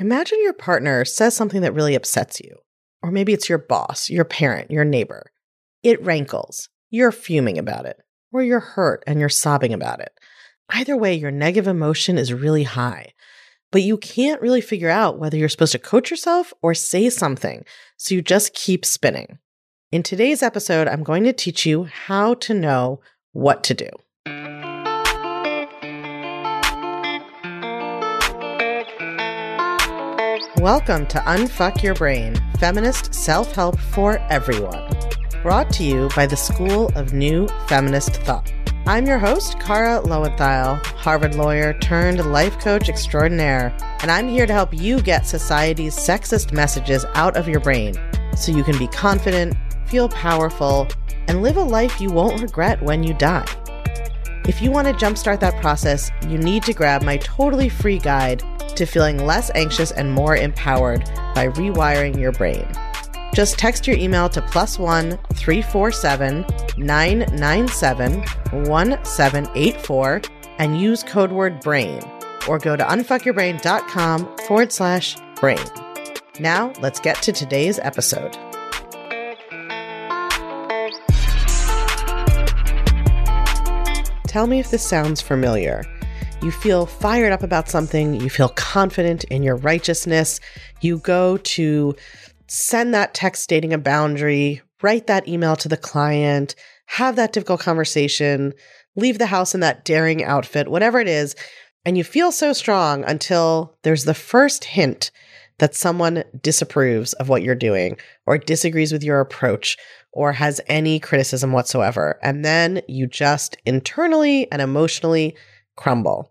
Imagine 0.00 0.42
your 0.42 0.54
partner 0.54 1.04
says 1.04 1.36
something 1.36 1.60
that 1.60 1.74
really 1.74 1.94
upsets 1.94 2.40
you. 2.40 2.56
Or 3.02 3.10
maybe 3.10 3.34
it's 3.34 3.50
your 3.50 3.58
boss, 3.58 4.08
your 4.08 4.24
parent, 4.24 4.70
your 4.70 4.82
neighbor. 4.82 5.30
It 5.82 6.02
rankles. 6.02 6.70
You're 6.88 7.12
fuming 7.12 7.58
about 7.58 7.84
it. 7.84 7.98
Or 8.32 8.42
you're 8.42 8.60
hurt 8.60 9.04
and 9.06 9.20
you're 9.20 9.28
sobbing 9.28 9.74
about 9.74 10.00
it. 10.00 10.18
Either 10.70 10.96
way, 10.96 11.12
your 11.12 11.30
negative 11.30 11.68
emotion 11.68 12.16
is 12.16 12.32
really 12.32 12.62
high. 12.62 13.12
But 13.70 13.82
you 13.82 13.98
can't 13.98 14.40
really 14.40 14.62
figure 14.62 14.88
out 14.88 15.18
whether 15.18 15.36
you're 15.36 15.50
supposed 15.50 15.72
to 15.72 15.78
coach 15.78 16.10
yourself 16.10 16.54
or 16.62 16.72
say 16.72 17.10
something. 17.10 17.66
So 17.98 18.14
you 18.14 18.22
just 18.22 18.54
keep 18.54 18.86
spinning. 18.86 19.38
In 19.92 20.02
today's 20.02 20.42
episode, 20.42 20.88
I'm 20.88 21.02
going 21.02 21.24
to 21.24 21.34
teach 21.34 21.66
you 21.66 21.84
how 21.84 22.34
to 22.34 22.54
know 22.54 23.02
what 23.32 23.62
to 23.64 23.74
do. 23.74 23.90
Welcome 30.60 31.06
to 31.06 31.18
Unfuck 31.20 31.82
Your 31.82 31.94
Brain 31.94 32.34
Feminist 32.58 33.14
Self 33.14 33.54
Help 33.54 33.80
for 33.80 34.18
Everyone, 34.28 34.92
brought 35.42 35.72
to 35.72 35.82
you 35.82 36.10
by 36.14 36.26
the 36.26 36.36
School 36.36 36.92
of 36.96 37.14
New 37.14 37.48
Feminist 37.66 38.16
Thought. 38.16 38.52
I'm 38.84 39.06
your 39.06 39.18
host, 39.18 39.58
Kara 39.58 40.02
Loewentheil, 40.02 40.84
Harvard 40.84 41.34
lawyer 41.34 41.72
turned 41.78 42.30
life 42.30 42.58
coach 42.58 42.90
extraordinaire, 42.90 43.74
and 44.02 44.10
I'm 44.10 44.28
here 44.28 44.46
to 44.46 44.52
help 44.52 44.74
you 44.74 45.00
get 45.00 45.26
society's 45.26 45.96
sexist 45.96 46.52
messages 46.52 47.06
out 47.14 47.38
of 47.38 47.48
your 47.48 47.60
brain 47.60 47.94
so 48.36 48.52
you 48.52 48.62
can 48.62 48.78
be 48.78 48.88
confident, 48.88 49.56
feel 49.86 50.10
powerful, 50.10 50.88
and 51.26 51.40
live 51.40 51.56
a 51.56 51.62
life 51.62 52.02
you 52.02 52.10
won't 52.10 52.42
regret 52.42 52.82
when 52.82 53.02
you 53.02 53.14
die. 53.14 53.46
If 54.44 54.60
you 54.60 54.70
want 54.70 54.88
to 54.88 54.92
jumpstart 54.92 55.40
that 55.40 55.58
process, 55.62 56.10
you 56.28 56.36
need 56.36 56.64
to 56.64 56.74
grab 56.74 57.02
my 57.02 57.16
totally 57.16 57.70
free 57.70 57.98
guide 57.98 58.42
to 58.80 58.86
feeling 58.86 59.26
less 59.26 59.50
anxious 59.54 59.92
and 59.92 60.10
more 60.10 60.34
empowered 60.34 61.04
by 61.34 61.48
rewiring 61.48 62.18
your 62.18 62.32
brain. 62.32 62.66
Just 63.34 63.58
text 63.58 63.86
your 63.86 63.96
email 63.98 64.30
to 64.30 64.40
plus 64.40 64.78
one 64.78 65.18
347 65.34 66.46
997 66.78 68.22
1784 68.52 70.22
and 70.58 70.80
use 70.80 71.02
code 71.02 71.30
word 71.30 71.60
BRAIN 71.60 72.02
or 72.48 72.58
go 72.58 72.74
to 72.74 72.82
unfuckyourbrain.com 72.82 74.36
forward 74.48 74.72
slash 74.72 75.16
brain. 75.36 75.58
Now, 76.38 76.72
let's 76.80 77.00
get 77.00 77.20
to 77.22 77.32
today's 77.32 77.78
episode. 77.80 78.32
Tell 84.26 84.46
me 84.46 84.58
if 84.58 84.70
this 84.70 84.88
sounds 84.88 85.20
familiar. 85.20 85.84
You 86.42 86.50
feel 86.50 86.86
fired 86.86 87.32
up 87.32 87.42
about 87.42 87.68
something, 87.68 88.14
you 88.14 88.30
feel 88.30 88.48
confident 88.48 89.24
in 89.24 89.42
your 89.42 89.56
righteousness. 89.56 90.40
You 90.80 90.96
go 90.96 91.36
to 91.36 91.94
send 92.46 92.94
that 92.94 93.12
text 93.12 93.42
stating 93.42 93.74
a 93.74 93.78
boundary, 93.78 94.62
write 94.80 95.06
that 95.06 95.28
email 95.28 95.54
to 95.56 95.68
the 95.68 95.76
client, 95.76 96.54
have 96.86 97.16
that 97.16 97.34
difficult 97.34 97.60
conversation, 97.60 98.54
leave 98.96 99.18
the 99.18 99.26
house 99.26 99.54
in 99.54 99.60
that 99.60 99.84
daring 99.84 100.24
outfit, 100.24 100.68
whatever 100.68 100.98
it 100.98 101.08
is. 101.08 101.36
And 101.84 101.98
you 101.98 102.04
feel 102.04 102.32
so 102.32 102.54
strong 102.54 103.04
until 103.04 103.76
there's 103.82 104.04
the 104.04 104.14
first 104.14 104.64
hint 104.64 105.10
that 105.58 105.74
someone 105.74 106.24
disapproves 106.40 107.12
of 107.14 107.28
what 107.28 107.42
you're 107.42 107.54
doing 107.54 107.98
or 108.24 108.38
disagrees 108.38 108.92
with 108.92 109.04
your 109.04 109.20
approach 109.20 109.76
or 110.10 110.32
has 110.32 110.58
any 110.68 110.98
criticism 110.98 111.52
whatsoever. 111.52 112.18
And 112.22 112.46
then 112.46 112.80
you 112.88 113.06
just 113.06 113.58
internally 113.66 114.50
and 114.50 114.62
emotionally 114.62 115.36
crumble. 115.80 116.30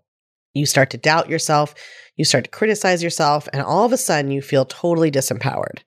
You 0.54 0.64
start 0.64 0.90
to 0.90 0.96
doubt 0.96 1.28
yourself, 1.28 1.74
you 2.16 2.24
start 2.24 2.44
to 2.44 2.50
criticize 2.50 3.02
yourself, 3.02 3.48
and 3.52 3.62
all 3.62 3.84
of 3.84 3.92
a 3.92 3.96
sudden 3.96 4.30
you 4.30 4.42
feel 4.42 4.64
totally 4.64 5.10
disempowered. 5.10 5.80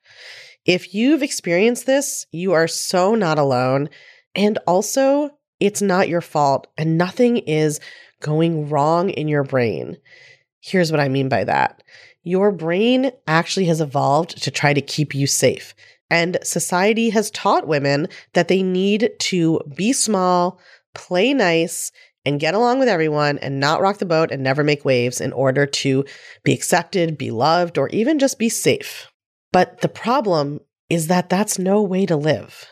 If 0.66 0.94
you've 0.94 1.24
experienced 1.24 1.86
this, 1.86 2.26
you 2.32 2.54
are 2.54 2.68
so 2.68 3.16
not 3.16 3.40
alone. 3.40 3.90
And 4.36 4.58
also, 4.68 5.32
it's 5.60 5.82
not 5.82 6.10
your 6.10 6.22
fault, 6.22 6.68
and 6.78 6.98
nothing 6.98 7.38
is 7.38 7.80
going 8.22 8.70
wrong 8.70 9.10
in 9.10 9.28
your 9.28 9.44
brain. 9.44 9.98
Here's 10.62 10.92
what 10.92 11.02
I 11.02 11.10
mean 11.10 11.30
by 11.30 11.44
that 11.46 11.84
your 12.26 12.52
brain 12.52 13.12
actually 13.28 13.66
has 13.66 13.82
evolved 13.82 14.42
to 14.44 14.50
try 14.50 14.74
to 14.74 14.82
keep 14.82 15.14
you 15.14 15.28
safe. 15.28 15.76
And 16.10 16.38
society 16.42 17.10
has 17.10 17.32
taught 17.32 17.68
women 17.68 18.08
that 18.34 18.48
they 18.48 18.64
need 18.64 19.12
to 19.20 19.60
be 19.76 19.92
small, 19.92 20.60
play 20.94 21.34
nice, 21.34 21.92
and 22.26 22.40
get 22.40 22.54
along 22.54 22.80
with 22.80 22.88
everyone 22.88 23.38
and 23.40 23.60
not 23.60 23.82
rock 23.82 23.98
the 23.98 24.06
boat 24.06 24.32
and 24.32 24.42
never 24.42 24.64
make 24.64 24.86
waves 24.86 25.20
in 25.20 25.34
order 25.34 25.66
to 25.66 26.06
be 26.44 26.54
accepted, 26.54 27.18
be 27.18 27.32
loved, 27.32 27.78
or 27.78 27.90
even 27.90 28.20
just 28.20 28.40
be 28.40 28.50
safe. 28.50 29.08
But 29.52 29.82
the 29.82 29.90
problem 29.90 30.60
is 30.90 31.08
that 31.08 31.30
that's 31.30 31.60
no 31.60 31.82
way 31.82 32.06
to 32.06 32.16
live. 32.16 32.68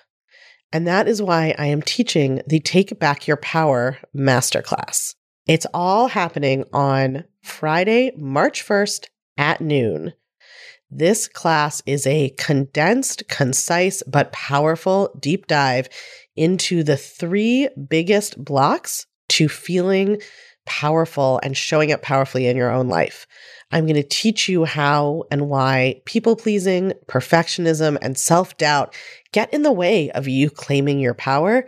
And 0.73 0.87
that 0.87 1.07
is 1.07 1.21
why 1.21 1.53
I 1.57 1.65
am 1.65 1.81
teaching 1.81 2.41
the 2.47 2.59
Take 2.59 2.97
Back 2.97 3.27
Your 3.27 3.37
Power 3.37 3.97
Masterclass. 4.15 5.15
It's 5.47 5.67
all 5.73 6.07
happening 6.07 6.63
on 6.71 7.25
Friday, 7.43 8.11
March 8.15 8.65
1st 8.65 9.07
at 9.37 9.59
noon. 9.59 10.13
This 10.89 11.27
class 11.27 11.81
is 11.85 12.05
a 12.05 12.29
condensed, 12.37 13.23
concise, 13.27 14.03
but 14.03 14.31
powerful 14.31 15.15
deep 15.19 15.47
dive 15.47 15.89
into 16.35 16.83
the 16.83 16.97
three 16.97 17.69
biggest 17.89 18.43
blocks 18.43 19.07
to 19.31 19.49
feeling 19.49 20.21
powerful 20.65 21.39
and 21.43 21.57
showing 21.57 21.91
up 21.91 22.01
powerfully 22.01 22.47
in 22.47 22.57
your 22.57 22.71
own 22.71 22.87
life. 22.87 23.25
I'm 23.71 23.85
going 23.85 23.95
to 23.95 24.03
teach 24.03 24.49
you 24.49 24.65
how 24.65 25.23
and 25.31 25.49
why 25.49 26.01
people 26.05 26.35
pleasing, 26.35 26.93
perfectionism, 27.07 27.97
and 28.01 28.17
self 28.17 28.57
doubt 28.57 28.95
get 29.31 29.53
in 29.53 29.63
the 29.63 29.71
way 29.71 30.11
of 30.11 30.27
you 30.27 30.49
claiming 30.49 30.99
your 30.99 31.13
power. 31.13 31.65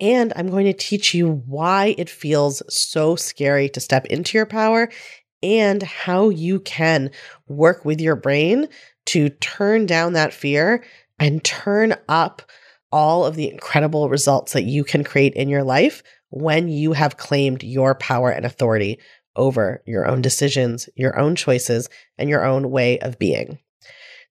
And 0.00 0.32
I'm 0.34 0.50
going 0.50 0.66
to 0.66 0.72
teach 0.72 1.14
you 1.14 1.42
why 1.46 1.94
it 1.96 2.10
feels 2.10 2.62
so 2.68 3.14
scary 3.14 3.68
to 3.70 3.80
step 3.80 4.06
into 4.06 4.36
your 4.36 4.46
power 4.46 4.90
and 5.42 5.82
how 5.82 6.30
you 6.30 6.58
can 6.60 7.10
work 7.46 7.84
with 7.84 8.00
your 8.00 8.16
brain 8.16 8.66
to 9.06 9.28
turn 9.28 9.86
down 9.86 10.14
that 10.14 10.32
fear 10.32 10.82
and 11.18 11.44
turn 11.44 11.94
up 12.08 12.42
all 12.90 13.24
of 13.24 13.36
the 13.36 13.50
incredible 13.50 14.08
results 14.08 14.52
that 14.52 14.64
you 14.64 14.84
can 14.84 15.04
create 15.04 15.34
in 15.34 15.48
your 15.48 15.64
life 15.64 16.02
when 16.34 16.68
you 16.68 16.92
have 16.92 17.16
claimed 17.16 17.62
your 17.62 17.94
power 17.94 18.28
and 18.28 18.44
authority 18.44 18.98
over 19.36 19.82
your 19.86 20.06
own 20.06 20.20
decisions, 20.20 20.88
your 20.96 21.16
own 21.16 21.36
choices, 21.36 21.88
and 22.18 22.28
your 22.28 22.44
own 22.44 22.72
way 22.72 22.98
of 22.98 23.20
being. 23.20 23.60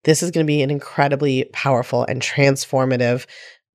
This 0.03 0.21
is 0.21 0.31
going 0.31 0.45
to 0.45 0.47
be 0.47 0.61
an 0.61 0.69
incredibly 0.69 1.45
powerful 1.53 2.03
and 2.03 2.21
transformative 2.21 3.25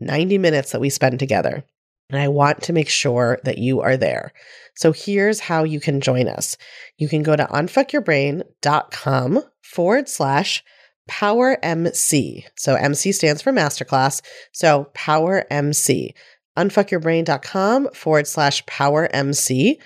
90 0.00 0.36
minutes 0.36 0.72
that 0.72 0.80
we 0.80 0.90
spend 0.90 1.18
together. 1.18 1.64
And 2.10 2.20
I 2.20 2.28
want 2.28 2.62
to 2.64 2.74
make 2.74 2.90
sure 2.90 3.38
that 3.44 3.56
you 3.56 3.80
are 3.80 3.96
there. 3.96 4.34
So 4.76 4.92
here's 4.92 5.40
how 5.40 5.64
you 5.64 5.80
can 5.80 6.02
join 6.02 6.28
us. 6.28 6.58
You 6.98 7.08
can 7.08 7.22
go 7.22 7.34
to 7.34 7.46
unfuckyourbrain.com 7.46 9.42
forward 9.62 10.08
slash 10.08 10.62
power 11.06 11.58
MC. 11.62 12.46
So 12.56 12.74
MC 12.74 13.12
stands 13.12 13.40
for 13.40 13.52
masterclass. 13.52 14.20
So 14.52 14.90
power 14.92 15.46
MC 15.50 16.14
unfuckyourbrain.com 16.58 17.90
forward 17.94 18.26
slash 18.26 18.66
power 18.66 19.08
MC, 19.12 19.78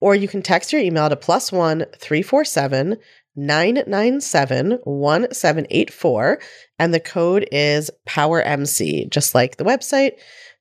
or 0.00 0.14
you 0.14 0.28
can 0.28 0.42
text 0.42 0.72
your 0.72 0.82
email 0.82 1.08
to 1.08 1.16
plus 1.16 1.52
one 1.52 1.84
347 1.98 2.96
997 3.36 4.78
1784, 4.84 6.40
and 6.78 6.94
the 6.94 7.00
code 7.00 7.46
is 7.52 7.90
power 8.06 8.40
MC, 8.40 9.06
just 9.10 9.34
like 9.34 9.56
the 9.56 9.64
website. 9.64 10.12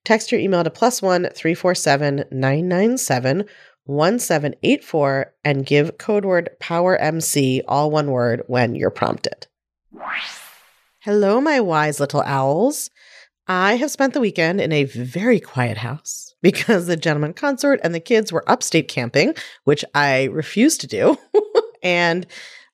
Text 0.03 0.31
your 0.31 0.41
email 0.41 0.63
to 0.63 0.69
plus 0.69 1.01
one 1.01 1.23
347 1.23 2.25
997 2.31 3.45
1784 3.85 5.33
and 5.43 5.65
give 5.65 5.97
code 5.97 6.25
word 6.25 6.49
power 6.59 6.97
MC, 6.97 7.61
all 7.67 7.91
one 7.91 8.11
word, 8.11 8.43
when 8.47 8.75
you're 8.75 8.89
prompted. 8.89 9.47
Hello, 10.99 11.39
my 11.39 11.59
wise 11.59 11.99
little 11.99 12.23
owls. 12.25 12.89
I 13.47 13.75
have 13.75 13.91
spent 13.91 14.13
the 14.13 14.19
weekend 14.19 14.59
in 14.59 14.71
a 14.71 14.85
very 14.85 15.39
quiet 15.39 15.77
house 15.77 16.33
because 16.41 16.87
the 16.87 16.97
gentleman 16.97 17.33
consort 17.33 17.79
and 17.83 17.93
the 17.93 17.99
kids 17.99 18.31
were 18.31 18.49
upstate 18.49 18.87
camping, 18.87 19.35
which 19.65 19.85
I 19.93 20.25
refused 20.25 20.81
to 20.81 20.87
do. 20.87 21.17
and 21.83 22.25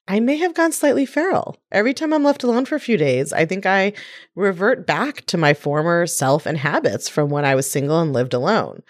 I 0.08 0.20
may 0.20 0.38
have 0.38 0.54
gone 0.54 0.72
slightly 0.72 1.06
feral. 1.06 1.58
Every 1.72 1.94
time 1.94 2.14
I'm 2.14 2.24
left 2.24 2.44
alone 2.44 2.66
for 2.66 2.76
a 2.76 2.80
few 2.80 2.98
days, 2.98 3.34
I 3.34 3.46
think 3.46 3.66
I 3.66 3.94
revert 4.36 4.88
back 4.88 5.26
to 5.28 5.38
my 5.38 5.54
former 5.54 6.08
self 6.08 6.46
and 6.46 6.58
habits 6.58 7.08
from 7.08 7.30
when 7.30 7.46
I 7.46 7.56
was 7.56 7.70
single 7.70 8.00
and 8.00 8.14
lived 8.14 8.34
alone. 8.34 8.82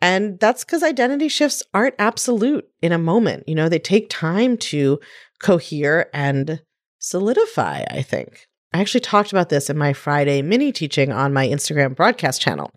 And 0.00 0.38
that's 0.38 0.64
because 0.64 0.82
identity 0.82 1.28
shifts 1.28 1.62
aren't 1.72 1.94
absolute 1.98 2.68
in 2.82 2.92
a 2.92 2.98
moment. 2.98 3.48
You 3.48 3.54
know, 3.54 3.68
they 3.68 3.78
take 3.78 4.08
time 4.10 4.56
to 4.58 5.00
cohere 5.40 6.10
and 6.12 6.62
solidify, 6.98 7.84
I 7.90 8.02
think. 8.02 8.46
I 8.74 8.80
actually 8.80 9.02
talked 9.02 9.30
about 9.30 9.50
this 9.50 9.70
in 9.70 9.78
my 9.78 9.92
Friday 9.92 10.42
mini 10.42 10.72
teaching 10.72 11.12
on 11.12 11.32
my 11.32 11.46
Instagram 11.46 11.94
broadcast 11.94 12.42
channel. 12.42 12.72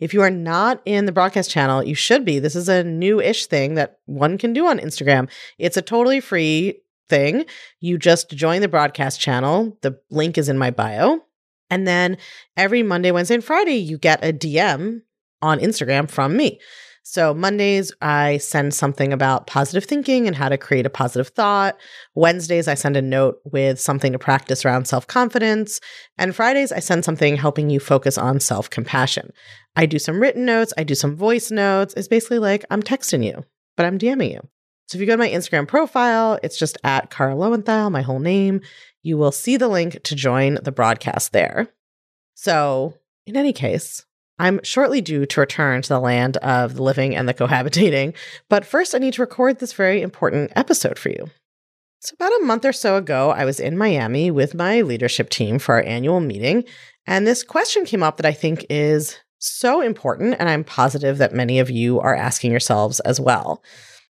If 0.00 0.14
you 0.14 0.22
are 0.22 0.30
not 0.30 0.80
in 0.86 1.04
the 1.04 1.12
broadcast 1.12 1.50
channel, 1.50 1.84
you 1.84 1.94
should 1.94 2.24
be. 2.24 2.38
This 2.38 2.56
is 2.56 2.70
a 2.70 2.82
new 2.82 3.20
ish 3.20 3.46
thing 3.46 3.74
that 3.74 3.98
one 4.06 4.38
can 4.38 4.54
do 4.54 4.66
on 4.66 4.78
Instagram. 4.78 5.28
It's 5.58 5.76
a 5.76 5.82
totally 5.82 6.20
free 6.20 6.80
thing. 7.10 7.44
You 7.80 7.98
just 7.98 8.30
join 8.30 8.62
the 8.62 8.68
broadcast 8.68 9.20
channel. 9.20 9.76
The 9.82 10.00
link 10.10 10.38
is 10.38 10.48
in 10.48 10.56
my 10.56 10.70
bio. 10.70 11.20
And 11.68 11.86
then 11.86 12.16
every 12.56 12.82
Monday, 12.82 13.10
Wednesday, 13.10 13.34
and 13.34 13.44
Friday, 13.44 13.76
you 13.76 13.98
get 13.98 14.24
a 14.24 14.32
DM 14.32 15.02
on 15.42 15.58
Instagram 15.58 16.10
from 16.10 16.34
me. 16.34 16.60
So 17.04 17.34
Mondays, 17.34 17.92
I 18.00 18.38
send 18.38 18.74
something 18.74 19.12
about 19.12 19.48
positive 19.48 19.84
thinking 19.84 20.28
and 20.28 20.36
how 20.36 20.48
to 20.48 20.56
create 20.56 20.86
a 20.86 20.90
positive 20.90 21.28
thought. 21.28 21.76
Wednesdays, 22.14 22.68
I 22.68 22.74
send 22.74 22.96
a 22.96 23.02
note 23.02 23.40
with 23.44 23.80
something 23.80 24.12
to 24.12 24.18
practice 24.18 24.64
around 24.64 24.86
self 24.86 25.06
confidence. 25.08 25.80
And 26.16 26.34
Fridays, 26.34 26.70
I 26.70 26.78
send 26.78 27.04
something 27.04 27.36
helping 27.36 27.70
you 27.70 27.80
focus 27.80 28.16
on 28.16 28.38
self 28.38 28.70
compassion. 28.70 29.32
I 29.74 29.86
do 29.86 29.98
some 29.98 30.20
written 30.20 30.44
notes, 30.44 30.72
I 30.78 30.84
do 30.84 30.94
some 30.94 31.16
voice 31.16 31.50
notes. 31.50 31.92
It's 31.96 32.08
basically 32.08 32.38
like 32.38 32.64
I'm 32.70 32.82
texting 32.82 33.24
you, 33.24 33.44
but 33.76 33.84
I'm 33.84 33.98
DMing 33.98 34.32
you. 34.32 34.40
So 34.86 34.96
if 34.96 35.00
you 35.00 35.06
go 35.06 35.14
to 35.14 35.18
my 35.18 35.28
Instagram 35.28 35.66
profile, 35.66 36.38
it's 36.42 36.58
just 36.58 36.78
at 36.84 37.10
Kara 37.10 37.34
Loewentheil, 37.34 37.90
my 37.90 38.02
whole 38.02 38.20
name. 38.20 38.60
You 39.02 39.18
will 39.18 39.32
see 39.32 39.56
the 39.56 39.68
link 39.68 40.02
to 40.04 40.14
join 40.14 40.58
the 40.62 40.72
broadcast 40.72 41.32
there. 41.32 41.68
So, 42.34 42.94
in 43.26 43.36
any 43.36 43.52
case, 43.52 44.04
I'm 44.42 44.58
shortly 44.64 45.00
due 45.00 45.24
to 45.24 45.40
return 45.40 45.82
to 45.82 45.88
the 45.88 46.00
land 46.00 46.36
of 46.38 46.74
the 46.74 46.82
living 46.82 47.14
and 47.14 47.28
the 47.28 47.34
cohabitating, 47.34 48.16
but 48.48 48.66
first 48.66 48.92
I 48.92 48.98
need 48.98 49.14
to 49.14 49.22
record 49.22 49.60
this 49.60 49.72
very 49.72 50.02
important 50.02 50.50
episode 50.56 50.98
for 50.98 51.10
you. 51.10 51.30
So, 52.00 52.14
about 52.16 52.32
a 52.40 52.44
month 52.44 52.64
or 52.64 52.72
so 52.72 52.96
ago, 52.96 53.30
I 53.30 53.44
was 53.44 53.60
in 53.60 53.78
Miami 53.78 54.32
with 54.32 54.52
my 54.52 54.80
leadership 54.80 55.30
team 55.30 55.60
for 55.60 55.76
our 55.76 55.84
annual 55.84 56.18
meeting, 56.18 56.64
and 57.06 57.24
this 57.24 57.44
question 57.44 57.84
came 57.84 58.02
up 58.02 58.16
that 58.16 58.26
I 58.26 58.32
think 58.32 58.66
is 58.68 59.16
so 59.38 59.80
important, 59.80 60.34
and 60.40 60.48
I'm 60.48 60.64
positive 60.64 61.18
that 61.18 61.32
many 61.32 61.60
of 61.60 61.70
you 61.70 62.00
are 62.00 62.16
asking 62.16 62.50
yourselves 62.50 62.98
as 63.00 63.20
well. 63.20 63.62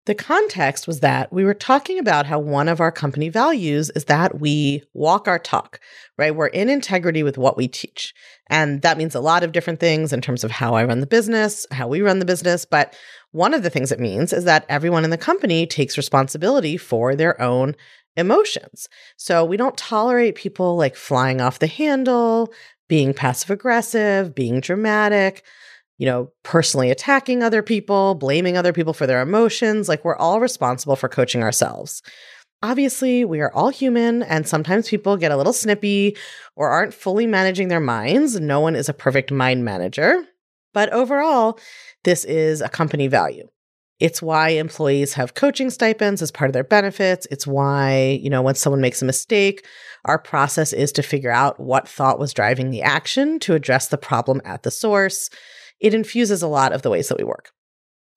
The 0.07 0.15
context 0.15 0.87
was 0.87 1.01
that 1.01 1.33
we 1.33 1.45
were 1.45 1.55
talking 1.55 1.99
about 1.99 2.27
how 2.27 2.39
one 2.39 2.69
of 2.69 2.81
our 2.81 2.93
company 2.93 3.29
values 3.29 3.91
is 3.91 4.05
that 4.05 4.41
we 4.41 4.85
walk 4.95 5.27
our 5.27 5.39
talk, 5.39 5.81
right? 6.17 6.35
We're 6.35 6.47
in 6.47 6.69
integrity 6.69 7.25
with 7.25 7.37
what 7.37 7.57
we 7.57 7.67
teach. 7.67 8.15
And 8.49 8.83
that 8.83 8.99
means 8.99 9.15
a 9.15 9.21
lot 9.21 9.43
of 9.43 9.53
different 9.53 9.81
things 9.81 10.13
in 10.13 10.21
terms 10.21 10.45
of 10.45 10.51
how 10.51 10.75
I 10.75 10.85
run 10.85 11.01
the 11.01 11.07
business, 11.07 11.67
how 11.71 11.89
we 11.89 12.01
run 12.01 12.21
the 12.21 12.25
business. 12.25 12.65
But 12.65 12.95
one 13.33 13.55
of 13.55 13.63
the 13.63 13.71
things 13.71 13.91
it 13.91 14.01
means 14.01 14.33
is 14.33 14.45
that 14.45 14.67
everyone 14.69 15.05
in 15.05 15.11
the 15.11 15.19
company 15.19 15.67
takes 15.67 15.97
responsibility 15.97 16.77
for 16.77 17.15
their 17.15 17.41
own 17.41 17.75
emotions. 18.17 18.89
So 19.17 19.45
we 19.45 19.57
don't 19.57 19.77
tolerate 19.77 20.37
people 20.37 20.77
like 20.77 20.97
flying 20.97 21.41
off 21.41 21.59
the 21.59 21.67
handle, 21.67 22.53
being 22.89 23.13
passive 23.13 23.51
aggressive, 23.51 24.35
being 24.35 24.61
dramatic 24.61 25.43
you 25.99 26.07
know, 26.07 26.31
personally 26.43 26.91
attacking 26.91 27.43
other 27.43 27.63
people, 27.63 28.15
blaming 28.15 28.57
other 28.57 28.73
people 28.73 28.93
for 28.93 29.07
their 29.07 29.23
emotions. 29.23 29.89
Like 29.89 30.05
we're 30.05 30.17
all 30.17 30.41
responsible 30.41 30.97
for 30.97 31.09
coaching 31.09 31.43
ourselves. 31.43 32.03
Obviously, 32.63 33.25
we 33.25 33.41
are 33.41 33.53
all 33.53 33.69
human, 33.69 34.23
and 34.23 34.49
sometimes 34.49 34.89
people 34.89 35.17
get 35.17 35.31
a 35.31 35.37
little 35.37 35.53
snippy 35.53 36.17
or 36.57 36.69
aren't 36.69 36.95
fully 36.95 37.27
managing 37.27 37.69
their 37.69 37.81
minds. 37.81 38.41
No 38.41 38.61
one 38.61 38.75
is 38.75 38.89
a 38.89 38.95
perfect 38.95 39.31
mind 39.31 39.65
manager. 39.65 40.25
But 40.73 40.93
overall, 40.93 41.59
this 42.05 42.25
is 42.25 42.61
a 42.61 42.69
company 42.69 43.09
value. 43.09 43.49
It's 43.99 44.21
why 44.21 44.51
employees 44.51 45.15
have 45.15 45.35
coaching 45.35 45.71
stipends 45.71 46.21
as 46.21 46.31
part 46.31 46.51
of 46.51 46.53
their 46.53 46.65
benefits. 46.65 47.27
It's 47.31 47.47
why, 47.47 48.19
you 48.23 48.29
know, 48.29 48.43
when 48.43 48.55
someone 48.55 48.83
makes 48.83 49.01
a 49.01 49.07
mistake, 49.07 49.65
our 50.05 50.19
process 50.19 50.73
is 50.73 50.93
to 50.93 51.03
figure 51.03 51.31
out 51.31 51.59
what 51.59 51.89
thought 51.89 52.19
was 52.19 52.35
driving 52.35 52.71
the 52.71 52.83
action 52.83 53.39
to 53.41 53.55
address 53.55 53.89
the 53.89 53.97
problem 53.97 54.43
at 54.45 54.65
the 54.65 54.71
source 54.71 55.31
it 55.81 55.95
infuses 55.95 56.43
a 56.43 56.49
lot 56.49 56.73
of 56.73 56.83
the 56.83 56.91
ways 56.91 57.09
that 57.09 57.19
we 57.19 57.25
work. 57.25 57.53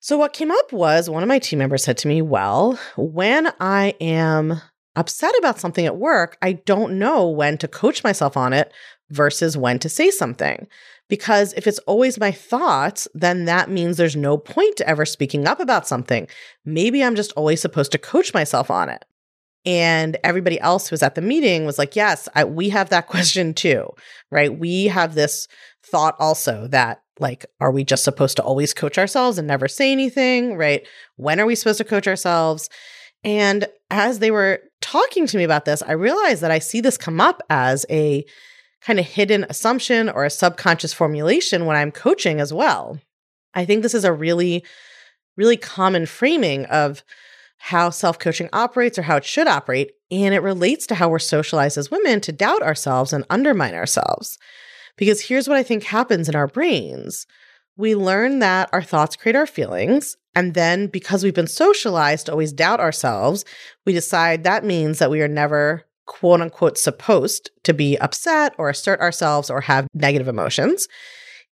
So, 0.01 0.17
what 0.17 0.33
came 0.33 0.49
up 0.49 0.71
was 0.71 1.09
one 1.09 1.23
of 1.23 1.29
my 1.29 1.39
team 1.39 1.59
members 1.59 1.83
said 1.83 1.97
to 1.99 2.07
me, 2.07 2.21
Well, 2.21 2.79
when 2.95 3.51
I 3.59 3.95
am 3.99 4.61
upset 4.95 5.33
about 5.39 5.59
something 5.59 5.85
at 5.85 5.97
work, 5.97 6.37
I 6.41 6.53
don't 6.53 6.97
know 6.97 7.29
when 7.29 7.57
to 7.57 7.67
coach 7.67 8.03
myself 8.03 8.37
on 8.37 8.53
it 8.53 8.71
versus 9.09 9.57
when 9.57 9.77
to 9.79 9.89
say 9.89 10.09
something. 10.09 10.67
Because 11.09 11.53
if 11.53 11.67
it's 11.67 11.79
always 11.79 12.19
my 12.19 12.31
thoughts, 12.31 13.07
then 13.13 13.45
that 13.45 13.69
means 13.69 13.97
there's 13.97 14.15
no 14.15 14.37
point 14.37 14.77
to 14.77 14.87
ever 14.87 15.05
speaking 15.05 15.47
up 15.47 15.59
about 15.59 15.87
something. 15.87 16.27
Maybe 16.63 17.03
I'm 17.03 17.15
just 17.15 17.33
always 17.33 17.61
supposed 17.61 17.91
to 17.93 17.97
coach 17.97 18.33
myself 18.33 18.71
on 18.71 18.89
it. 18.89 19.03
And 19.65 20.17
everybody 20.23 20.59
else 20.61 20.87
who 20.87 20.93
was 20.93 21.03
at 21.03 21.15
the 21.15 21.21
meeting 21.21 21.65
was 21.65 21.77
like, 21.77 21.95
Yes, 21.97 22.29
I, 22.35 22.45
we 22.45 22.69
have 22.69 22.89
that 22.89 23.07
question 23.13 23.53
too, 23.53 23.89
right? 24.31 24.57
We 24.57 24.85
have 24.85 25.15
this 25.15 25.49
thought 25.91 26.15
also 26.19 26.67
that 26.67 27.01
like, 27.19 27.45
are 27.59 27.71
we 27.71 27.83
just 27.83 28.03
supposed 28.03 28.37
to 28.37 28.43
always 28.43 28.73
coach 28.73 28.97
ourselves 28.97 29.37
and 29.37 29.47
never 29.47 29.67
say 29.67 29.91
anything? 29.91 30.55
Right? 30.55 30.87
When 31.17 31.39
are 31.39 31.45
we 31.45 31.55
supposed 31.55 31.79
to 31.79 31.83
coach 31.83 32.07
ourselves? 32.07 32.69
And 33.23 33.67
as 33.89 34.19
they 34.19 34.31
were 34.31 34.61
talking 34.81 35.27
to 35.27 35.37
me 35.37 35.43
about 35.43 35.65
this, 35.65 35.81
I 35.83 35.91
realized 35.91 36.41
that 36.41 36.51
I 36.51 36.59
see 36.59 36.81
this 36.81 36.97
come 36.97 37.19
up 37.19 37.41
as 37.49 37.85
a 37.89 38.25
kind 38.81 38.99
of 38.99 39.05
hidden 39.05 39.45
assumption 39.49 40.09
or 40.09 40.23
a 40.23 40.29
subconscious 40.29 40.93
formulation 40.93 41.65
when 41.65 41.75
I'm 41.75 41.91
coaching 41.91 42.39
as 42.39 42.53
well. 42.53 42.99
I 43.53 43.65
think 43.65 43.83
this 43.83 43.93
is 43.93 44.05
a 44.05 44.13
really, 44.13 44.63
really 45.35 45.57
common 45.57 46.05
framing 46.05 46.65
of 46.67 47.03
how 47.57 47.89
self 47.89 48.17
coaching 48.19 48.49
operates 48.53 48.97
or 48.97 49.01
how 49.01 49.17
it 49.17 49.25
should 49.25 49.47
operate. 49.47 49.91
And 50.11 50.33
it 50.33 50.41
relates 50.41 50.87
to 50.87 50.95
how 50.95 51.09
we're 51.09 51.19
socialized 51.19 51.77
as 51.77 51.91
women 51.91 52.21
to 52.21 52.31
doubt 52.31 52.61
ourselves 52.61 53.11
and 53.11 53.25
undermine 53.29 53.75
ourselves. 53.75 54.37
Because 54.99 55.21
here's 55.21 55.47
what 55.47 55.57
I 55.57 55.63
think 55.63 55.83
happens 55.83 56.29
in 56.29 56.35
our 56.35 56.47
brains 56.47 57.25
we 57.77 57.95
learn 57.95 58.39
that 58.39 58.69
our 58.73 58.83
thoughts 58.83 59.15
create 59.15 59.37
our 59.37 59.47
feelings. 59.47 60.17
And 60.35 60.53
then 60.53 60.87
because 60.87 61.23
we've 61.23 61.33
been 61.33 61.47
socialized 61.47 62.25
to 62.25 62.33
always 62.33 62.51
doubt 62.51 62.81
ourselves, 62.81 63.45
we 63.85 63.93
decide 63.93 64.43
that 64.43 64.65
means 64.65 64.99
that 64.99 65.09
we 65.09 65.21
are 65.21 65.29
never 65.29 65.85
quote 66.05 66.41
unquote 66.41 66.77
supposed 66.77 67.51
to 67.63 67.73
be 67.73 67.97
upset 67.99 68.53
or 68.57 68.69
assert 68.69 68.99
ourselves 68.99 69.49
or 69.49 69.61
have 69.61 69.87
negative 69.93 70.27
emotions. 70.27 70.89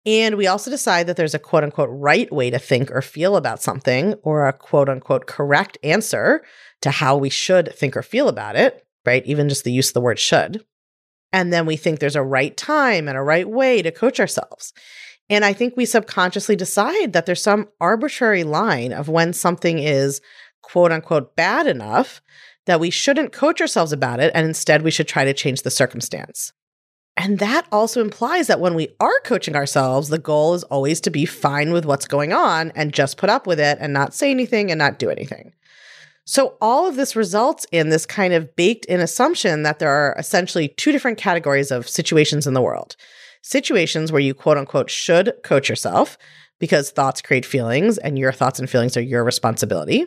And 0.07 0.35
we 0.35 0.47
also 0.47 0.71
decide 0.71 1.05
that 1.05 1.15
there's 1.15 1.35
a 1.35 1.39
quote 1.39 1.63
unquote 1.63 1.89
right 1.91 2.31
way 2.31 2.49
to 2.49 2.57
think 2.57 2.89
or 2.89 3.03
feel 3.03 3.35
about 3.35 3.61
something 3.61 4.15
or 4.23 4.47
a 4.47 4.53
quote 4.53 4.89
unquote 4.89 5.27
correct 5.27 5.77
answer 5.83 6.43
to 6.81 6.89
how 6.89 7.17
we 7.17 7.29
should 7.29 7.75
think 7.75 7.95
or 7.95 8.01
feel 8.01 8.29
about 8.29 8.55
it, 8.55 8.83
right? 9.05 9.23
Even 9.27 9.47
just 9.47 9.63
the 9.63 9.71
use 9.71 9.89
of 9.89 9.93
the 9.93 10.01
word 10.01 10.17
should. 10.17 10.65
And 11.35 11.51
then 11.51 11.65
we 11.65 11.75
think 11.75 11.99
there's 11.99 12.15
a 12.15 12.23
right 12.23 12.55
time 12.55 13.09
and 13.09 13.17
a 13.17 13.21
right 13.21 13.49
way 13.49 13.81
to 13.81 13.91
coach 13.91 14.21
ourselves. 14.21 14.71
And 15.29 15.43
I 15.43 15.51
think 15.51 15.75
we 15.75 15.85
subconsciously 15.85 16.55
decide 16.55 17.11
that 17.11 17.25
there's 17.25 17.43
some 17.43 17.67
arbitrary 17.81 18.45
line 18.45 18.93
of 18.93 19.09
when 19.09 19.33
something 19.33 19.79
is 19.79 20.21
quote 20.61 20.93
unquote 20.93 21.35
bad 21.35 21.67
enough 21.67 22.21
that 22.67 22.79
we 22.79 22.89
shouldn't 22.89 23.33
coach 23.33 23.59
ourselves 23.59 23.91
about 23.91 24.21
it. 24.21 24.31
And 24.33 24.47
instead, 24.47 24.81
we 24.81 24.91
should 24.91 25.09
try 25.09 25.25
to 25.25 25.33
change 25.33 25.63
the 25.63 25.69
circumstance. 25.69 26.53
And 27.17 27.39
that 27.39 27.67
also 27.69 27.99
implies 27.99 28.47
that 28.47 28.61
when 28.61 28.73
we 28.73 28.95
are 29.01 29.19
coaching 29.25 29.57
ourselves, 29.57 30.07
the 30.07 30.17
goal 30.17 30.53
is 30.53 30.63
always 30.63 31.01
to 31.01 31.09
be 31.09 31.25
fine 31.25 31.73
with 31.73 31.83
what's 31.83 32.07
going 32.07 32.31
on 32.31 32.71
and 32.75 32.93
just 32.93 33.17
put 33.17 33.29
up 33.29 33.45
with 33.45 33.59
it 33.59 33.77
and 33.81 33.91
not 33.91 34.13
say 34.13 34.31
anything 34.31 34.71
and 34.71 34.79
not 34.79 34.99
do 34.99 35.09
anything. 35.09 35.51
So, 36.27 36.57
all 36.59 36.87
of 36.87 36.95
this 36.95 37.15
results 37.15 37.67
in 37.71 37.89
this 37.89 38.05
kind 38.05 38.33
of 38.33 38.55
baked 38.55 38.85
in 38.85 38.99
assumption 38.99 39.63
that 39.63 39.79
there 39.79 39.91
are 39.91 40.15
essentially 40.17 40.69
two 40.69 40.91
different 40.91 41.19
categories 41.19 41.71
of 41.71 41.87
situations 41.87 42.47
in 42.47 42.53
the 42.53 42.61
world 42.61 42.95
situations 43.45 44.11
where 44.11 44.21
you 44.21 44.33
quote 44.33 44.57
unquote 44.57 44.89
should 44.89 45.31
coach 45.43 45.69
yourself 45.69 46.17
because 46.59 46.89
thoughts 46.89 47.21
create 47.21 47.45
feelings 47.45 47.99
and 47.99 48.17
your 48.17 48.31
thoughts 48.31 48.59
and 48.59 48.67
feelings 48.67 48.97
are 48.97 49.01
your 49.01 49.23
responsibility. 49.23 50.05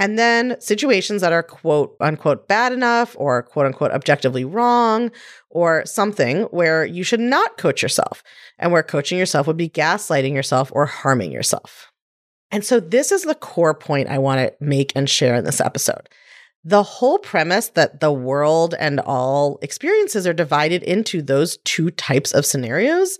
And 0.00 0.18
then 0.18 0.60
situations 0.60 1.20
that 1.20 1.32
are 1.32 1.44
quote 1.44 1.94
unquote 2.00 2.48
bad 2.48 2.72
enough 2.72 3.14
or 3.16 3.44
quote 3.44 3.66
unquote 3.66 3.92
objectively 3.92 4.44
wrong 4.44 5.12
or 5.50 5.86
something 5.86 6.42
where 6.44 6.84
you 6.84 7.04
should 7.04 7.20
not 7.20 7.58
coach 7.58 7.80
yourself 7.80 8.24
and 8.58 8.72
where 8.72 8.82
coaching 8.82 9.18
yourself 9.18 9.46
would 9.46 9.56
be 9.56 9.68
gaslighting 9.68 10.34
yourself 10.34 10.72
or 10.74 10.86
harming 10.86 11.30
yourself. 11.30 11.92
And 12.54 12.64
so, 12.64 12.78
this 12.78 13.10
is 13.10 13.24
the 13.24 13.34
core 13.34 13.74
point 13.74 14.08
I 14.08 14.18
want 14.18 14.38
to 14.38 14.54
make 14.64 14.92
and 14.94 15.10
share 15.10 15.34
in 15.34 15.44
this 15.44 15.60
episode. 15.60 16.08
The 16.62 16.84
whole 16.84 17.18
premise 17.18 17.70
that 17.70 17.98
the 17.98 18.12
world 18.12 18.76
and 18.78 19.00
all 19.00 19.58
experiences 19.60 20.24
are 20.24 20.32
divided 20.32 20.84
into 20.84 21.20
those 21.20 21.56
two 21.64 21.90
types 21.90 22.30
of 22.30 22.46
scenarios 22.46 23.18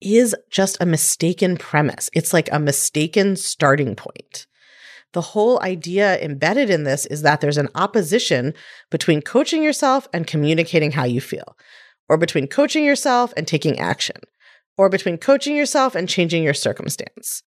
is 0.00 0.36
just 0.48 0.80
a 0.80 0.86
mistaken 0.86 1.56
premise. 1.56 2.08
It's 2.12 2.32
like 2.32 2.48
a 2.52 2.60
mistaken 2.60 3.34
starting 3.34 3.96
point. 3.96 4.46
The 5.12 5.22
whole 5.22 5.60
idea 5.60 6.16
embedded 6.20 6.70
in 6.70 6.84
this 6.84 7.04
is 7.06 7.22
that 7.22 7.40
there's 7.40 7.58
an 7.58 7.70
opposition 7.74 8.54
between 8.92 9.22
coaching 9.22 9.64
yourself 9.64 10.06
and 10.12 10.24
communicating 10.24 10.92
how 10.92 11.02
you 11.02 11.20
feel, 11.20 11.56
or 12.08 12.16
between 12.16 12.46
coaching 12.46 12.84
yourself 12.84 13.34
and 13.36 13.44
taking 13.44 13.80
action, 13.80 14.20
or 14.76 14.88
between 14.88 15.18
coaching 15.18 15.56
yourself 15.56 15.96
and 15.96 16.08
changing 16.08 16.44
your 16.44 16.54
circumstance, 16.54 17.42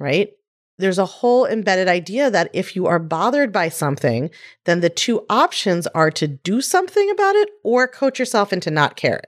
right? 0.00 0.30
There's 0.78 0.98
a 0.98 1.06
whole 1.06 1.46
embedded 1.46 1.88
idea 1.88 2.30
that 2.30 2.50
if 2.52 2.74
you 2.74 2.86
are 2.86 2.98
bothered 2.98 3.52
by 3.52 3.68
something, 3.68 4.30
then 4.64 4.80
the 4.80 4.90
two 4.90 5.24
options 5.30 5.86
are 5.88 6.10
to 6.10 6.26
do 6.26 6.60
something 6.60 7.10
about 7.10 7.36
it 7.36 7.48
or 7.62 7.86
coach 7.86 8.18
yourself 8.18 8.52
into 8.52 8.70
not 8.70 8.96
caring. 8.96 9.20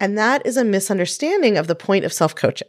And 0.00 0.18
that 0.18 0.44
is 0.44 0.56
a 0.56 0.64
misunderstanding 0.64 1.56
of 1.56 1.68
the 1.68 1.76
point 1.76 2.04
of 2.04 2.12
self 2.12 2.34
coaching. 2.34 2.68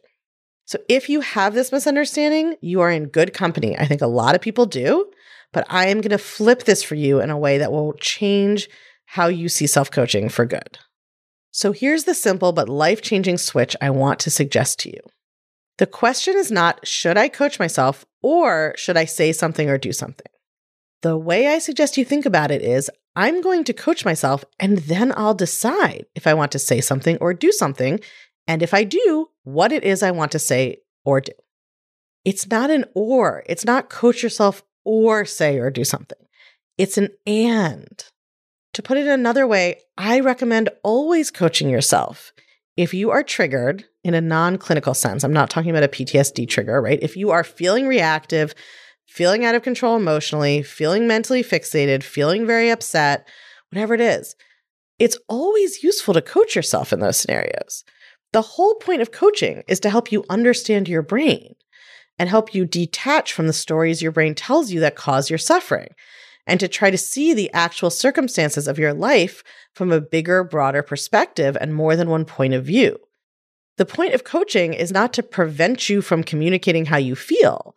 So 0.65 0.79
if 0.87 1.09
you 1.09 1.21
have 1.21 1.53
this 1.53 1.71
misunderstanding, 1.71 2.55
you 2.61 2.81
are 2.81 2.91
in 2.91 3.07
good 3.07 3.33
company. 3.33 3.77
I 3.77 3.85
think 3.85 4.01
a 4.01 4.07
lot 4.07 4.35
of 4.35 4.41
people 4.41 4.65
do, 4.65 5.11
but 5.53 5.65
I 5.69 5.87
am 5.87 6.01
going 6.01 6.09
to 6.09 6.17
flip 6.17 6.63
this 6.63 6.83
for 6.83 6.95
you 6.95 7.21
in 7.21 7.29
a 7.29 7.37
way 7.37 7.57
that 7.59 7.71
will 7.71 7.93
change 7.93 8.67
how 9.05 9.27
you 9.27 9.49
see 9.49 9.67
self 9.67 9.89
coaching 9.91 10.29
for 10.29 10.45
good. 10.45 10.79
So 11.51 11.71
here's 11.71 12.03
the 12.03 12.13
simple 12.13 12.51
but 12.51 12.67
life 12.69 13.01
changing 13.01 13.37
switch 13.37 13.75
I 13.81 13.89
want 13.89 14.19
to 14.21 14.29
suggest 14.29 14.79
to 14.81 14.89
you. 14.89 14.99
The 15.77 15.87
question 15.87 16.37
is 16.37 16.51
not, 16.51 16.87
should 16.87 17.17
I 17.17 17.27
coach 17.27 17.59
myself 17.59 18.05
or 18.21 18.73
should 18.77 18.97
I 18.97 19.05
say 19.05 19.31
something 19.31 19.69
or 19.69 19.77
do 19.77 19.91
something? 19.91 20.27
The 21.01 21.17
way 21.17 21.47
I 21.47 21.59
suggest 21.59 21.97
you 21.97 22.05
think 22.05 22.25
about 22.25 22.49
it 22.49 22.61
is 22.61 22.89
I'm 23.15 23.41
going 23.41 23.63
to 23.65 23.73
coach 23.73 24.05
myself 24.05 24.45
and 24.59 24.79
then 24.79 25.13
I'll 25.15 25.33
decide 25.33 26.05
if 26.15 26.27
I 26.27 26.33
want 26.33 26.51
to 26.53 26.59
say 26.59 26.81
something 26.81 27.17
or 27.19 27.33
do 27.33 27.51
something. 27.51 27.99
And 28.47 28.61
if 28.61 28.73
I 28.73 28.83
do, 28.83 29.29
what 29.43 29.71
it 29.71 29.83
is 29.83 30.01
I 30.01 30.11
want 30.11 30.31
to 30.31 30.39
say 30.39 30.77
or 31.03 31.21
do. 31.21 31.33
It's 32.23 32.49
not 32.49 32.71
an 32.71 32.85
or, 32.95 33.43
it's 33.47 33.65
not 33.65 33.89
coach 33.89 34.23
yourself 34.23 34.63
or 34.83 35.25
say 35.25 35.59
or 35.59 35.69
do 35.69 35.83
something. 35.83 36.17
It's 36.77 36.97
an 36.97 37.09
and. 37.25 38.03
To 38.73 38.81
put 38.81 38.97
it 38.97 39.07
another 39.07 39.45
way, 39.45 39.81
I 39.97 40.19
recommend 40.19 40.69
always 40.83 41.31
coaching 41.31 41.69
yourself. 41.69 42.33
If 42.75 42.93
you 42.93 43.11
are 43.11 43.23
triggered 43.23 43.85
in 44.05 44.13
a 44.13 44.21
non 44.21 44.59
clinical 44.59 44.93
sense, 44.93 45.23
I'm 45.23 45.33
not 45.33 45.49
talking 45.49 45.71
about 45.71 45.83
a 45.83 45.87
PTSD 45.87 46.47
trigger, 46.47 46.79
right? 46.79 46.99
If 47.01 47.17
you 47.17 47.31
are 47.31 47.43
feeling 47.43 47.87
reactive, 47.87 48.53
feeling 49.07 49.43
out 49.43 49.55
of 49.55 49.63
control 49.63 49.95
emotionally, 49.95 50.61
feeling 50.61 51.07
mentally 51.07 51.43
fixated, 51.43 52.03
feeling 52.03 52.45
very 52.45 52.69
upset, 52.69 53.27
whatever 53.71 53.95
it 53.95 54.01
is, 54.01 54.35
it's 54.99 55.17
always 55.27 55.81
useful 55.81 56.13
to 56.13 56.21
coach 56.21 56.55
yourself 56.55 56.93
in 56.93 56.99
those 56.99 57.17
scenarios. 57.17 57.83
The 58.31 58.43
whole 58.43 58.75
point 58.75 59.01
of 59.01 59.11
coaching 59.11 59.63
is 59.67 59.79
to 59.79 59.89
help 59.89 60.11
you 60.11 60.23
understand 60.29 60.87
your 60.87 61.01
brain 61.01 61.55
and 62.19 62.29
help 62.29 62.53
you 62.53 62.63
detach 62.63 63.33
from 63.33 63.47
the 63.47 63.53
stories 63.53 64.03
your 64.03 64.11
brain 64.11 64.35
tells 64.35 64.71
you 64.71 64.79
that 64.81 64.95
cause 64.95 65.31
your 65.31 65.39
suffering 65.39 65.89
and 66.45 66.59
to 66.59 66.67
try 66.67 66.91
to 66.91 66.97
see 66.97 67.33
the 67.33 67.51
actual 67.53 67.89
circumstances 67.89 68.67
of 68.67 68.77
your 68.77 68.93
life 68.93 69.43
from 69.73 69.91
a 69.91 69.99
bigger, 69.99 70.43
broader 70.43 70.83
perspective 70.83 71.57
and 71.59 71.73
more 71.73 71.95
than 71.95 72.07
one 72.07 72.23
point 72.23 72.53
of 72.53 72.63
view. 72.63 72.99
The 73.77 73.85
point 73.85 74.13
of 74.13 74.23
coaching 74.23 74.73
is 74.73 74.91
not 74.91 75.11
to 75.13 75.23
prevent 75.23 75.89
you 75.89 76.01
from 76.01 76.23
communicating 76.23 76.85
how 76.85 76.97
you 76.97 77.15
feel 77.15 77.75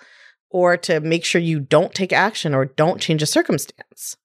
or 0.51 0.77
to 0.77 1.01
make 1.01 1.25
sure 1.25 1.41
you 1.41 1.61
don't 1.61 1.95
take 1.95 2.13
action 2.13 2.55
or 2.55 2.65
don't 2.65 3.01
change 3.01 3.23
a 3.23 3.27
circumstance. 3.27 4.17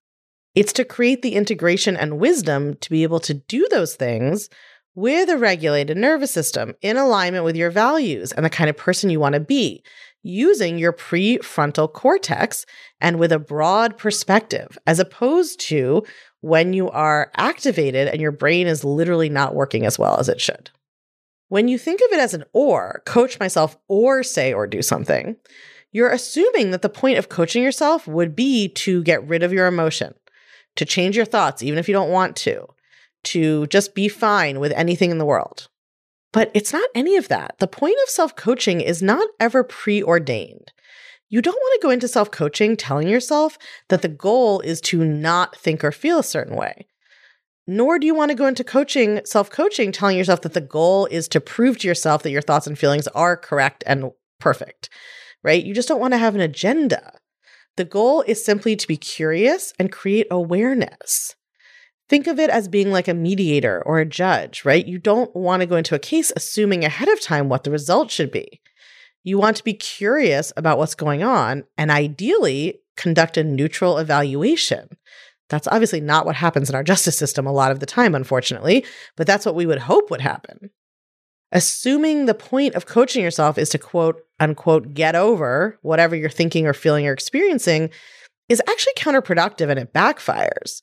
It's 0.56 0.74
to 0.74 0.86
create 0.86 1.24
the 1.24 1.36
integration 1.36 1.98
and 1.98 2.20
wisdom 2.20 2.76
to 2.76 2.90
be 2.90 3.04
able 3.04 3.20
to 3.22 3.34
do 3.34 3.68
those 3.70 3.96
things 3.96 4.50
with 4.96 5.30
a 5.30 5.38
regulated 5.38 5.98
nervous 5.98 6.32
system 6.32 6.76
in 6.82 6.98
alignment 6.98 7.44
with 7.44 7.56
your 7.56 7.72
values 7.72 8.32
and 8.32 8.46
the 8.46 8.50
kind 8.50 8.70
of 8.70 8.78
person 8.78 9.10
you 9.10 9.20
want 9.20 9.34
to 9.34 9.40
be, 9.40 9.84
using 10.22 10.78
your 10.78 10.94
prefrontal 10.94 11.92
cortex 11.92 12.68
and 13.02 13.18
with 13.18 13.32
a 13.32 13.40
broad 13.40 13.98
perspective, 13.98 14.78
as 14.86 15.00
opposed 15.00 15.60
to 15.60 16.04
when 16.42 16.74
you 16.74 16.90
are 16.92 17.32
activated 17.36 18.08
and 18.08 18.22
your 18.22 18.32
brain 18.32 18.68
is 18.68 18.84
literally 18.84 19.30
not 19.30 19.56
working 19.56 19.86
as 19.88 19.98
well 19.98 20.20
as 20.20 20.30
it 20.30 20.40
should. 20.40 20.70
When 21.54 21.68
you 21.68 21.78
think 21.78 22.02
of 22.02 22.12
it 22.12 22.20
as 22.20 22.34
an 22.34 22.46
or, 22.52 23.04
coach 23.06 23.40
myself 23.40 23.78
or 23.88 24.24
say 24.24 24.54
or 24.54 24.66
do 24.66 24.82
something, 24.82 25.36
you're 25.92 26.10
assuming 26.10 26.72
that 26.72 26.82
the 26.82 26.90
point 26.90 27.20
of 27.20 27.30
coaching 27.30 27.62
yourself 27.62 28.08
would 28.08 28.36
be 28.36 28.70
to 28.70 29.04
get 29.04 29.28
rid 29.28 29.44
of 29.44 29.54
your 29.54 29.68
emotion, 29.68 30.16
to 30.78 30.84
change 30.84 31.16
your 31.16 31.28
thoughts, 31.28 31.62
even 31.62 31.78
if 31.78 31.88
you 31.88 31.94
don't 31.94 32.10
want 32.10 32.36
to, 32.38 32.66
to 33.26 33.68
just 33.68 33.94
be 33.94 34.08
fine 34.08 34.60
with 34.60 34.72
anything 34.72 35.12
in 35.12 35.20
the 35.20 35.28
world. 35.28 35.68
But 36.32 36.50
it's 36.56 36.74
not 36.74 36.90
any 36.96 37.18
of 37.18 37.28
that. 37.28 37.60
The 37.60 37.68
point 37.68 37.98
of 38.02 38.10
self 38.10 38.36
coaching 38.36 38.82
is 38.82 39.04
not 39.04 39.28
ever 39.40 39.64
preordained. 39.64 40.72
You 41.30 41.40
don't 41.44 41.54
want 41.54 41.80
to 41.80 41.86
go 41.86 41.92
into 41.92 42.08
self 42.08 42.32
coaching 42.32 42.76
telling 42.76 43.08
yourself 43.08 43.60
that 43.90 44.02
the 44.02 44.08
goal 44.08 44.60
is 44.62 44.82
to 44.82 45.06
not 45.06 45.56
think 45.56 45.84
or 45.84 45.92
feel 45.92 46.18
a 46.18 46.24
certain 46.24 46.56
way. 46.56 46.88
Nor 47.66 47.98
do 47.98 48.06
you 48.06 48.14
want 48.14 48.30
to 48.30 48.36
go 48.36 48.46
into 48.46 48.64
coaching, 48.64 49.22
self 49.26 49.50
coaching, 49.50 49.92
telling 49.92 50.18
yourself 50.18 50.42
that 50.42 50.54
the 50.54 50.62
goal 50.62 51.06
is 51.08 51.28
to 51.30 51.40
prove 51.40 51.78
to 51.80 51.88
yourself 51.88 52.24
that 52.24 52.32
your 52.32 52.42
thoughts 52.42 52.68
and 52.68 52.78
feelings 52.78 53.08
are 53.10 53.38
correct 53.38 53.84
and 53.88 54.12
perfect, 54.40 54.90
right? 55.44 55.64
You 55.64 55.74
just 55.74 55.88
don't 55.88 56.02
want 56.02 56.14
to 56.14 56.18
have 56.18 56.36
an 56.36 56.42
agenda. 56.42 57.20
The 57.78 57.86
goal 57.86 58.22
is 58.28 58.44
simply 58.44 58.76
to 58.76 58.88
be 58.88 58.98
curious 58.98 59.74
and 59.80 59.92
create 59.92 60.28
awareness. 60.30 61.36
Think 62.10 62.28
of 62.28 62.38
it 62.38 62.50
as 62.50 62.68
being 62.68 62.92
like 62.92 63.08
a 63.08 63.14
mediator 63.14 63.82
or 63.86 64.00
a 64.00 64.06
judge, 64.06 64.66
right? 64.66 64.86
You 64.86 65.00
don't 65.00 65.34
want 65.36 65.62
to 65.62 65.66
go 65.66 65.78
into 65.78 65.96
a 65.96 66.00
case 66.00 66.32
assuming 66.36 66.84
ahead 66.84 67.08
of 67.08 67.22
time 67.22 67.50
what 67.50 67.64
the 67.64 67.72
result 67.72 68.12
should 68.12 68.30
be. 68.30 68.62
You 69.24 69.38
want 69.38 69.58
to 69.58 69.64
be 69.64 69.74
curious 69.74 70.52
about 70.58 70.78
what's 70.78 70.96
going 70.96 71.24
on 71.24 71.64
and 71.78 71.90
ideally 71.90 72.82
conduct 72.98 73.38
a 73.38 73.44
neutral 73.44 73.98
evaluation. 73.98 74.90
That's 75.54 75.68
obviously 75.68 76.02
not 76.02 76.26
what 76.26 76.36
happens 76.36 76.68
in 76.68 76.76
our 76.76 76.82
justice 76.82 77.16
system 77.16 77.46
a 77.46 77.52
lot 77.52 77.72
of 77.72 77.80
the 77.80 77.86
time, 77.86 78.16
unfortunately, 78.16 78.84
but 79.16 79.28
that's 79.28 79.46
what 79.46 79.54
we 79.54 79.68
would 79.68 79.78
hope 79.78 80.10
would 80.10 80.20
happen. 80.20 80.72
Assuming 81.52 82.26
the 82.26 82.34
point 82.34 82.74
of 82.74 82.88
coaching 82.88 83.22
yourself 83.22 83.60
is 83.60 83.70
to 83.70 83.78
quote 83.78 84.20
unquote 84.40 84.96
get 84.96 85.14
over 85.14 85.78
whatever 85.84 86.16
you're 86.16 86.28
thinking 86.28 86.66
or 86.66 86.74
feeling 86.74 87.08
or 87.08 87.14
experiencing 87.14 87.92
is 88.50 88.64
actually 88.68 88.94
counterproductive 88.98 89.70
and 89.70 89.78
it 89.78 89.94
backfires. 89.94 90.82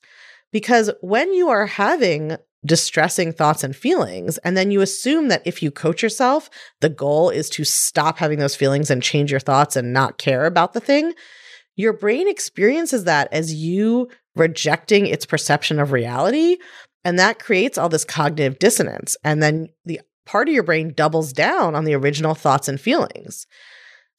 Because 0.53 0.89
when 1.01 1.33
you 1.33 1.49
are 1.49 1.65
having 1.65 2.37
distressing 2.65 3.33
thoughts 3.33 3.65
and 3.65 3.75
feelings, 3.75 4.37
and 4.37 4.55
then 4.55 4.71
you 4.71 4.79
assume 4.79 5.27
that 5.27 5.41
if 5.43 5.61
you 5.61 5.69
coach 5.69 6.01
yourself, 6.01 6.49
the 6.79 6.87
goal 6.87 7.29
is 7.29 7.49
to 7.49 7.65
stop 7.65 8.19
having 8.19 8.39
those 8.39 8.55
feelings 8.55 8.89
and 8.89 9.03
change 9.03 9.31
your 9.31 9.39
thoughts 9.41 9.75
and 9.75 9.91
not 9.91 10.17
care 10.17 10.45
about 10.45 10.71
the 10.71 10.79
thing, 10.79 11.13
your 11.75 11.91
brain 11.91 12.29
experiences 12.29 13.03
that 13.05 13.27
as 13.33 13.53
you 13.53 14.07
rejecting 14.35 15.07
its 15.07 15.25
perception 15.25 15.79
of 15.79 15.91
reality. 15.91 16.57
And 17.03 17.17
that 17.19 17.39
creates 17.39 17.77
all 17.77 17.89
this 17.89 18.05
cognitive 18.05 18.59
dissonance. 18.59 19.17
And 19.23 19.41
then 19.41 19.69
the 19.85 20.01
part 20.25 20.47
of 20.47 20.53
your 20.53 20.63
brain 20.63 20.93
doubles 20.95 21.33
down 21.33 21.75
on 21.75 21.85
the 21.85 21.95
original 21.95 22.35
thoughts 22.35 22.67
and 22.67 22.79
feelings. 22.79 23.47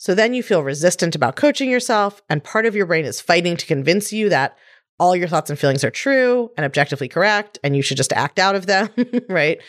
So 0.03 0.15
then 0.15 0.35
you 0.35 0.43
feel 0.43 0.65
resistant 0.65 1.15
about 1.15 1.37
coaching 1.37 1.71
yourself, 1.71 2.23
and 2.29 2.43
part 2.43 2.67
of 2.67 2.75
your 2.75 2.87
brain 2.87 3.05
is 3.05 3.21
fighting 3.21 3.57
to 3.57 3.67
convince 3.67 4.13
you 4.13 4.29
that 4.31 4.57
all 4.99 5.15
your 5.15 5.29
thoughts 5.29 5.49
and 5.49 5.57
feelings 5.57 5.85
are 5.85 5.93
true 5.93 6.51
and 6.57 6.67
objectively 6.67 7.07
correct, 7.07 7.59
and 7.63 7.77
you 7.77 7.83
should 7.83 7.97
just 7.97 8.13
act 8.13 8.41
out 8.41 8.57
of 8.57 8.67
them, 8.67 8.89
right? 9.29 9.61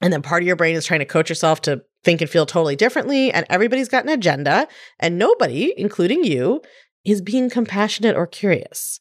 And 0.00 0.12
then 0.12 0.22
part 0.22 0.42
of 0.42 0.46
your 0.46 0.54
brain 0.54 0.76
is 0.76 0.86
trying 0.86 1.00
to 1.00 1.04
coach 1.04 1.28
yourself 1.28 1.60
to 1.62 1.82
think 2.04 2.20
and 2.20 2.30
feel 2.30 2.46
totally 2.46 2.76
differently. 2.76 3.32
And 3.32 3.44
everybody's 3.50 3.88
got 3.88 4.04
an 4.04 4.10
agenda, 4.10 4.68
and 5.00 5.18
nobody, 5.18 5.74
including 5.76 6.22
you, 6.22 6.62
is 7.04 7.20
being 7.20 7.50
compassionate 7.50 8.16
or 8.16 8.28
curious. 8.28 9.00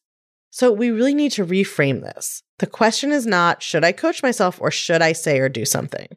So 0.52 0.72
we 0.72 0.92
really 0.92 1.16
need 1.16 1.32
to 1.34 1.46
reframe 1.46 2.02
this. 2.02 2.44
The 2.60 2.68
question 2.68 3.12
is 3.12 3.26
not, 3.26 3.64
should 3.64 3.84
I 3.84 3.94
coach 3.94 4.22
myself 4.22 4.62
or 4.62 4.70
should 4.70 5.02
I 5.02 5.14
say 5.14 5.40
or 5.40 5.50
do 5.50 5.66
something? 5.66 6.08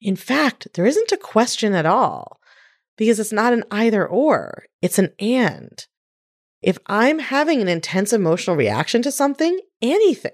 In 0.00 0.14
fact, 0.14 0.68
there 0.74 0.86
isn't 0.86 1.10
a 1.10 1.16
question 1.16 1.74
at 1.74 1.86
all 1.86 2.38
because 2.96 3.18
it's 3.18 3.32
not 3.32 3.52
an 3.52 3.64
either 3.70 4.06
or, 4.06 4.66
it's 4.82 4.98
an 4.98 5.12
and. 5.18 5.86
If 6.60 6.78
I'm 6.86 7.18
having 7.18 7.60
an 7.60 7.68
intense 7.68 8.12
emotional 8.12 8.56
reaction 8.56 9.02
to 9.02 9.10
something, 9.10 9.58
anything, 9.80 10.32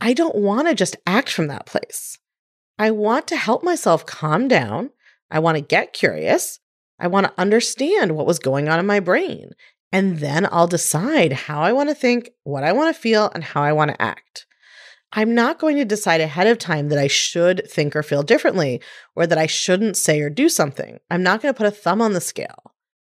I 0.00 0.12
don't 0.12 0.34
want 0.34 0.68
to 0.68 0.74
just 0.74 0.96
act 1.06 1.30
from 1.30 1.46
that 1.46 1.66
place. 1.66 2.18
I 2.78 2.90
want 2.90 3.28
to 3.28 3.36
help 3.36 3.62
myself 3.62 4.04
calm 4.04 4.48
down. 4.48 4.90
I 5.30 5.38
want 5.38 5.56
to 5.56 5.62
get 5.62 5.92
curious. 5.92 6.58
I 6.98 7.06
want 7.06 7.26
to 7.26 7.40
understand 7.40 8.16
what 8.16 8.26
was 8.26 8.38
going 8.38 8.68
on 8.68 8.78
in 8.78 8.86
my 8.86 9.00
brain. 9.00 9.52
And 9.94 10.18
then 10.18 10.48
I'll 10.50 10.66
decide 10.66 11.32
how 11.32 11.60
I 11.60 11.72
want 11.72 11.88
to 11.88 11.94
think, 11.94 12.30
what 12.42 12.64
I 12.64 12.72
want 12.72 12.92
to 12.92 13.00
feel, 13.00 13.30
and 13.32 13.44
how 13.44 13.62
I 13.62 13.72
want 13.72 13.92
to 13.92 14.02
act. 14.02 14.44
I'm 15.12 15.36
not 15.36 15.60
going 15.60 15.76
to 15.76 15.84
decide 15.84 16.20
ahead 16.20 16.48
of 16.48 16.58
time 16.58 16.88
that 16.88 16.98
I 16.98 17.06
should 17.06 17.70
think 17.70 17.94
or 17.94 18.02
feel 18.02 18.24
differently 18.24 18.82
or 19.14 19.24
that 19.24 19.38
I 19.38 19.46
shouldn't 19.46 19.96
say 19.96 20.20
or 20.20 20.30
do 20.30 20.48
something. 20.48 20.98
I'm 21.10 21.22
not 21.22 21.40
going 21.40 21.54
to 21.54 21.56
put 21.56 21.68
a 21.68 21.70
thumb 21.70 22.02
on 22.02 22.12
the 22.12 22.20
scale. 22.20 22.72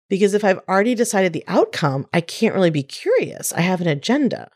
Because 0.08 0.34
if 0.34 0.42
I've 0.42 0.58
already 0.68 0.96
decided 0.96 1.32
the 1.32 1.44
outcome, 1.46 2.08
I 2.12 2.20
can't 2.20 2.56
really 2.56 2.70
be 2.70 2.82
curious. 2.82 3.52
I 3.52 3.60
have 3.60 3.80
an 3.80 3.86
agenda. 3.86 4.50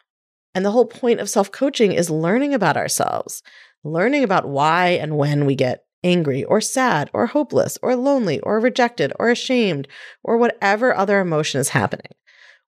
And 0.57 0.65
the 0.65 0.73
whole 0.73 0.87
point 0.87 1.21
of 1.21 1.31
self 1.31 1.53
coaching 1.53 1.93
is 1.93 2.11
learning 2.11 2.53
about 2.53 2.77
ourselves, 2.77 3.45
learning 3.85 4.25
about 4.25 4.49
why 4.49 4.89
and 4.89 5.17
when 5.17 5.47
we 5.47 5.55
get 5.55 5.85
angry 6.05 6.45
or 6.45 6.61
sad 6.61 7.11
or 7.13 7.27
hopeless 7.27 7.79
or 7.83 7.97
lonely 7.97 8.41
or 8.41 8.61
rejected 8.61 9.13
or 9.19 9.31
ashamed 9.31 9.89
or 10.23 10.37
whatever 10.37 10.95
other 10.95 11.21
emotion 11.21 11.61
is 11.61 11.71
happening. 11.71 12.13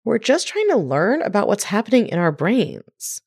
We're 0.05 0.19
just 0.19 0.49
trying 0.49 0.69
to 0.69 0.77
learn 0.77 1.23
about 1.23 1.47
what's 1.47 1.65
happening 1.65 2.09
in 2.09 2.19
our 2.19 2.33
brains. 2.33 3.21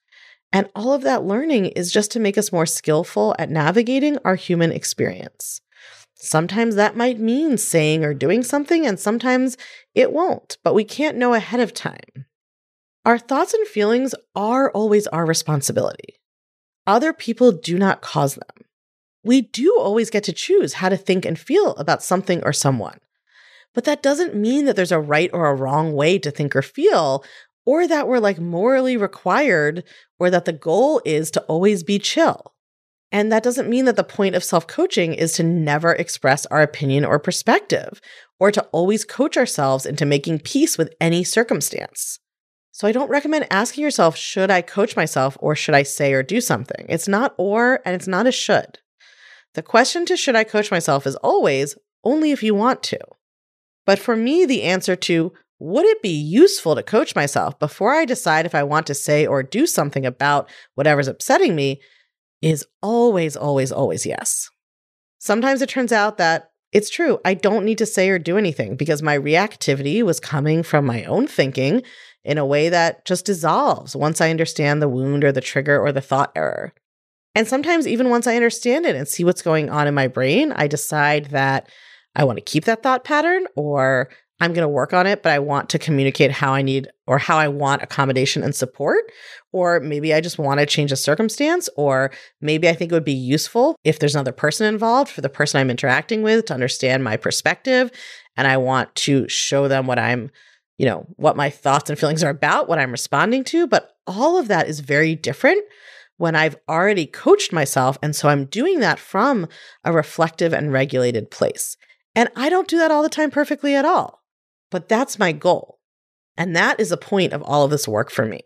And 0.51 0.69
all 0.75 0.93
of 0.93 1.01
that 1.01 1.23
learning 1.23 1.67
is 1.67 1.91
just 1.91 2.11
to 2.11 2.19
make 2.19 2.37
us 2.37 2.51
more 2.51 2.65
skillful 2.65 3.35
at 3.39 3.49
navigating 3.49 4.17
our 4.23 4.35
human 4.35 4.71
experience. 4.71 5.61
Sometimes 6.15 6.75
that 6.75 6.95
might 6.95 7.19
mean 7.19 7.57
saying 7.57 8.05
or 8.05 8.13
doing 8.13 8.43
something, 8.43 8.85
and 8.85 8.99
sometimes 8.99 9.57
it 9.93 10.13
won't, 10.13 10.57
but 10.63 10.73
we 10.73 10.83
can't 10.83 11.17
know 11.17 11.33
ahead 11.33 11.59
of 11.59 11.73
time. 11.73 12.25
Our 13.05 13.19
thoughts 13.19 13.53
and 13.53 13.67
feelings 13.67 14.15
are 14.35 14.71
always 14.71 15.07
our 15.07 15.25
responsibility. 15.25 16.21
Other 16.87 17.11
people 17.11 17.51
do 17.51 17.77
not 17.77 18.01
cause 18.01 18.35
them. 18.35 18.62
We 19.23 19.41
do 19.41 19.77
always 19.79 20.09
get 20.09 20.23
to 20.25 20.33
choose 20.33 20.73
how 20.73 20.89
to 20.89 20.97
think 20.97 21.25
and 21.25 21.39
feel 21.39 21.71
about 21.75 22.03
something 22.03 22.43
or 22.43 22.53
someone. 22.53 22.99
But 23.73 23.85
that 23.85 24.03
doesn't 24.03 24.35
mean 24.35 24.65
that 24.65 24.75
there's 24.75 24.91
a 24.91 24.99
right 24.99 25.29
or 25.33 25.47
a 25.47 25.55
wrong 25.55 25.93
way 25.93 26.19
to 26.19 26.29
think 26.29 26.55
or 26.55 26.61
feel, 26.61 27.23
or 27.65 27.87
that 27.87 28.07
we're 28.07 28.19
like 28.19 28.39
morally 28.39 28.97
required, 28.97 29.83
or 30.19 30.29
that 30.29 30.45
the 30.45 30.53
goal 30.53 31.01
is 31.05 31.31
to 31.31 31.41
always 31.43 31.83
be 31.83 31.97
chill. 31.97 32.53
And 33.11 33.31
that 33.31 33.43
doesn't 33.43 33.69
mean 33.69 33.85
that 33.85 33.95
the 33.95 34.03
point 34.03 34.35
of 34.35 34.43
self 34.43 34.67
coaching 34.67 35.13
is 35.13 35.33
to 35.33 35.43
never 35.43 35.93
express 35.93 36.45
our 36.47 36.61
opinion 36.61 37.05
or 37.05 37.19
perspective, 37.19 38.01
or 38.39 38.51
to 38.51 38.63
always 38.71 39.05
coach 39.05 39.37
ourselves 39.37 39.85
into 39.85 40.05
making 40.05 40.39
peace 40.39 40.77
with 40.77 40.93
any 40.99 41.23
circumstance. 41.23 42.19
So 42.71 42.87
I 42.87 42.91
don't 42.91 43.09
recommend 43.09 43.45
asking 43.51 43.83
yourself, 43.83 44.17
should 44.17 44.49
I 44.49 44.63
coach 44.63 44.95
myself 44.95 45.37
or 45.39 45.55
should 45.55 45.75
I 45.75 45.83
say 45.83 46.11
or 46.11 46.23
do 46.23 46.41
something? 46.41 46.87
It's 46.89 47.07
not 47.07 47.35
or 47.37 47.79
and 47.85 47.93
it's 47.93 48.07
not 48.07 48.25
a 48.25 48.31
should. 48.31 48.79
The 49.53 49.63
question 49.63 50.05
to 50.07 50.17
should 50.17 50.35
I 50.35 50.43
coach 50.43 50.71
myself 50.71 51.05
is 51.05 51.15
always 51.17 51.77
only 52.03 52.31
if 52.31 52.43
you 52.43 52.55
want 52.55 52.83
to. 52.83 52.99
But 53.85 53.99
for 53.99 54.15
me, 54.15 54.45
the 54.45 54.63
answer 54.63 54.95
to 54.95 55.33
would 55.59 55.85
it 55.85 56.01
be 56.01 56.09
useful 56.09 56.75
to 56.75 56.83
coach 56.83 57.15
myself 57.15 57.57
before 57.57 57.93
I 57.93 58.05
decide 58.05 58.45
if 58.45 58.55
I 58.55 58.63
want 58.63 58.85
to 58.87 58.93
say 58.93 59.25
or 59.25 59.43
do 59.43 59.65
something 59.65 60.05
about 60.05 60.49
whatever's 60.75 61.07
upsetting 61.07 61.55
me 61.55 61.79
is 62.41 62.65
always, 62.81 63.37
always, 63.37 63.71
always 63.71 64.05
yes. 64.05 64.49
Sometimes 65.19 65.61
it 65.61 65.69
turns 65.69 65.93
out 65.93 66.17
that 66.17 66.51
it's 66.73 66.89
true. 66.89 67.19
I 67.23 67.35
don't 67.35 67.63
need 67.63 67.77
to 67.77 67.85
say 67.85 68.09
or 68.09 68.19
do 68.19 68.37
anything 68.37 68.75
because 68.75 69.01
my 69.01 69.17
reactivity 69.17 70.03
was 70.03 70.19
coming 70.19 70.63
from 70.63 70.85
my 70.85 71.05
own 71.05 71.27
thinking 71.27 71.83
in 72.25 72.37
a 72.37 72.45
way 72.45 72.67
that 72.69 73.05
just 73.05 73.25
dissolves 73.25 73.95
once 73.95 74.19
I 74.19 74.31
understand 74.31 74.81
the 74.81 74.89
wound 74.89 75.23
or 75.23 75.31
the 75.31 75.39
trigger 75.39 75.79
or 75.79 75.91
the 75.91 76.01
thought 76.01 76.31
error. 76.35 76.73
And 77.35 77.47
sometimes, 77.47 77.87
even 77.87 78.09
once 78.09 78.27
I 78.27 78.35
understand 78.35 78.85
it 78.85 78.95
and 78.95 79.07
see 79.07 79.23
what's 79.23 79.41
going 79.41 79.69
on 79.69 79.87
in 79.87 79.93
my 79.93 80.07
brain, 80.07 80.51
I 80.51 80.67
decide 80.67 81.25
that 81.27 81.69
I 82.15 82.23
want 82.25 82.37
to 82.37 82.43
keep 82.43 82.65
that 82.65 82.83
thought 82.83 83.03
pattern 83.03 83.47
or 83.55 84.09
I'm 84.39 84.53
going 84.53 84.65
to 84.65 84.69
work 84.69 84.93
on 84.93 85.07
it, 85.07 85.23
but 85.23 85.31
I 85.31 85.39
want 85.39 85.69
to 85.69 85.79
communicate 85.79 86.31
how 86.31 86.53
I 86.53 86.61
need 86.61 86.89
or 87.07 87.17
how 87.17 87.37
I 87.37 87.47
want 87.47 87.81
accommodation 87.81 88.43
and 88.43 88.53
support. 88.53 89.05
Or 89.51 89.79
maybe 89.79 90.13
I 90.13 90.21
just 90.21 90.37
want 90.37 90.59
to 90.59 90.65
change 90.65 90.91
a 90.91 90.97
circumstance, 90.97 91.69
or 91.77 92.11
maybe 92.41 92.67
I 92.67 92.73
think 92.73 92.91
it 92.91 92.95
would 92.95 93.05
be 93.05 93.13
useful 93.13 93.77
if 93.83 93.99
there's 93.99 94.15
another 94.15 94.31
person 94.31 94.67
involved 94.67 95.11
for 95.11 95.21
the 95.21 95.29
person 95.29 95.59
I'm 95.59 95.69
interacting 95.69 96.23
with 96.23 96.45
to 96.45 96.53
understand 96.53 97.03
my 97.03 97.15
perspective. 97.15 97.91
And 98.35 98.47
I 98.47 98.57
want 98.57 98.93
to 98.95 99.29
show 99.29 99.67
them 99.67 99.87
what 99.87 99.99
I'm, 99.99 100.31
you 100.77 100.87
know, 100.87 101.05
what 101.15 101.37
my 101.37 101.49
thoughts 101.49 101.89
and 101.89 101.97
feelings 101.97 102.23
are 102.23 102.31
about, 102.31 102.67
what 102.67 102.79
I'm 102.79 102.91
responding 102.91 103.43
to. 103.45 103.67
But 103.67 103.91
all 104.07 104.37
of 104.37 104.49
that 104.49 104.67
is 104.67 104.81
very 104.81 105.15
different 105.15 105.63
when 106.17 106.35
I've 106.35 106.57
already 106.69 107.05
coached 107.05 107.51
myself. 107.51 107.97
And 108.01 108.15
so 108.15 108.29
I'm 108.29 108.45
doing 108.45 108.79
that 108.79 108.99
from 108.99 109.47
a 109.83 109.91
reflective 109.91 110.53
and 110.53 110.71
regulated 110.71 111.31
place. 111.31 111.77
And 112.15 112.29
I 112.35 112.49
don't 112.49 112.67
do 112.67 112.77
that 112.77 112.91
all 112.91 113.03
the 113.03 113.09
time 113.09 113.31
perfectly 113.31 113.75
at 113.75 113.85
all. 113.85 114.21
But 114.69 114.87
that's 114.87 115.19
my 115.19 115.31
goal. 115.31 115.79
And 116.37 116.55
that 116.55 116.79
is 116.79 116.89
the 116.89 116.97
point 116.97 117.33
of 117.33 117.43
all 117.43 117.65
of 117.65 117.71
this 117.71 117.87
work 117.87 118.09
for 118.09 118.25
me. 118.25 118.41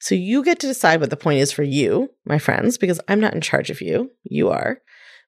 So 0.00 0.16
you 0.16 0.42
get 0.42 0.58
to 0.60 0.66
decide 0.66 1.00
what 1.00 1.10
the 1.10 1.16
point 1.16 1.38
is 1.38 1.52
for 1.52 1.62
you, 1.62 2.10
my 2.24 2.38
friends, 2.38 2.76
because 2.76 3.00
I'm 3.06 3.20
not 3.20 3.34
in 3.34 3.40
charge 3.40 3.70
of 3.70 3.80
you. 3.80 4.10
You 4.24 4.50
are. 4.50 4.80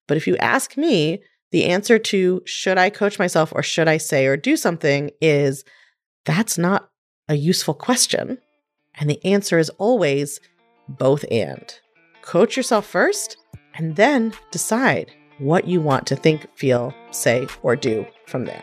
But 0.09 0.17
if 0.17 0.27
you 0.27 0.37
ask 0.39 0.77
me, 0.77 1.23
the 1.53 1.67
answer 1.67 2.01
to 2.01 2.43
should 2.45 2.79
I 2.79 2.91
coach 2.91 3.17
myself 3.17 3.53
or 3.55 3.63
should 3.63 3.87
I 3.87 3.99
say 3.99 4.27
or 4.27 4.37
do 4.37 4.57
something 4.57 5.13
is 5.21 5.65
that's 6.25 6.59
not 6.59 6.91
a 7.29 7.37
useful 7.37 7.75
question. 7.75 8.39
And 8.97 9.09
the 9.09 9.25
answer 9.25 9.59
is 9.59 9.71
always 9.71 10.41
both 10.89 11.25
and. 11.31 11.81
Coach 12.23 12.57
yourself 12.57 12.87
first 12.87 13.37
and 13.75 13.97
then 13.97 14.33
decide 14.51 15.11
what 15.39 15.67
you 15.67 15.81
want 15.81 16.07
to 16.07 16.17
think, 16.17 16.47
feel, 16.57 16.95
say, 17.11 17.47
or 17.63 17.77
do 17.77 18.07
from 18.27 18.45
there. 18.45 18.63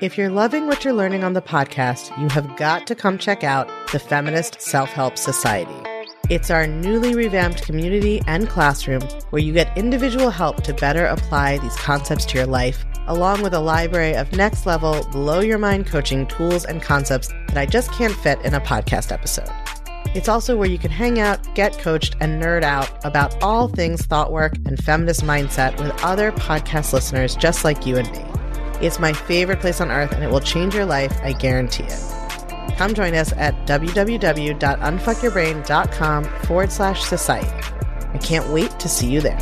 If 0.00 0.18
you're 0.18 0.30
loving 0.30 0.66
what 0.66 0.84
you're 0.84 0.94
learning 0.94 1.22
on 1.22 1.32
the 1.32 1.42
podcast, 1.42 2.16
you 2.20 2.28
have 2.30 2.56
got 2.56 2.86
to 2.88 2.94
come 2.94 3.18
check 3.18 3.44
out 3.44 3.68
the 3.92 3.98
Feminist 3.98 4.60
Self 4.60 4.90
Help 4.90 5.16
Society. 5.16 5.76
It's 6.28 6.50
our 6.50 6.66
newly 6.66 7.14
revamped 7.14 7.62
community 7.62 8.22
and 8.26 8.48
classroom 8.48 9.02
where 9.30 9.42
you 9.42 9.52
get 9.52 9.76
individual 9.76 10.30
help 10.30 10.62
to 10.64 10.74
better 10.74 11.06
apply 11.06 11.58
these 11.58 11.76
concepts 11.76 12.24
to 12.26 12.38
your 12.38 12.46
life, 12.46 12.84
along 13.06 13.42
with 13.42 13.54
a 13.54 13.60
library 13.60 14.14
of 14.14 14.32
next 14.32 14.66
level, 14.66 15.06
blow 15.12 15.40
your 15.40 15.58
mind 15.58 15.86
coaching 15.86 16.26
tools 16.26 16.64
and 16.64 16.82
concepts 16.82 17.28
that 17.48 17.58
I 17.58 17.66
just 17.66 17.92
can't 17.92 18.14
fit 18.14 18.40
in 18.42 18.54
a 18.54 18.60
podcast 18.60 19.12
episode. 19.12 19.50
It's 20.14 20.28
also 20.28 20.54
where 20.56 20.68
you 20.68 20.78
can 20.78 20.90
hang 20.90 21.18
out, 21.18 21.54
get 21.54 21.78
coached, 21.78 22.16
and 22.20 22.42
nerd 22.42 22.62
out 22.62 22.90
about 23.04 23.42
all 23.42 23.68
things 23.68 24.04
thought 24.04 24.30
work 24.30 24.52
and 24.66 24.78
feminist 24.82 25.22
mindset 25.22 25.78
with 25.78 25.90
other 26.04 26.32
podcast 26.32 26.92
listeners 26.92 27.34
just 27.34 27.64
like 27.64 27.86
you 27.86 27.96
and 27.96 28.10
me. 28.12 28.22
It's 28.86 28.98
my 28.98 29.14
favorite 29.14 29.60
place 29.60 29.80
on 29.80 29.90
earth 29.90 30.12
and 30.12 30.22
it 30.22 30.30
will 30.30 30.40
change 30.40 30.74
your 30.74 30.84
life, 30.84 31.18
I 31.22 31.32
guarantee 31.32 31.84
it. 31.84 31.98
Come 32.76 32.92
join 32.94 33.14
us 33.14 33.32
at 33.34 33.54
www.unfuckyourbrain.com 33.66 36.24
forward 36.24 36.72
slash 36.72 37.02
society. 37.02 37.48
I 38.12 38.18
can't 38.18 38.48
wait 38.50 38.78
to 38.80 38.88
see 38.88 39.10
you 39.10 39.22
there. 39.22 39.38